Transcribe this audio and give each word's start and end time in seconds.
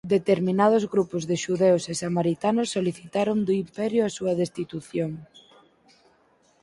Determinados 0.17 0.83
grupos 0.93 1.23
de 1.29 1.35
xudeus 1.43 1.83
e 1.91 1.93
samaritanos 2.03 2.71
solicitaron 2.75 3.37
do 3.47 3.53
Imperio 3.63 4.01
a 4.05 4.13
súa 4.17 4.33
destitución. 4.41 5.11